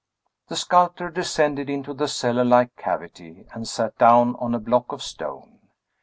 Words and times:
The 0.47 0.55
sculptor 0.55 1.11
descended 1.11 1.69
into 1.69 1.93
the 1.93 2.07
cellar 2.07 2.43
like 2.43 2.75
cavity, 2.75 3.45
and 3.53 3.67
sat 3.67 3.95
down 3.99 4.35
on 4.37 4.55
a 4.55 4.59
block 4.59 4.91
of 4.91 5.03
stone. 5.03 5.59